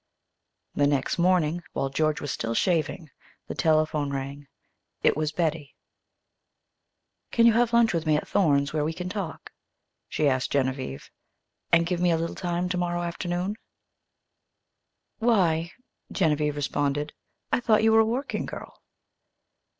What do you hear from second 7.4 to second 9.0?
you have lunch with me at Thorne's, where we